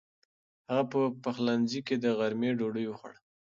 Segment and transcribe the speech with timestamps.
[0.69, 3.17] هغه په پخلنځي کې د غرمې ډوډۍ خوړه.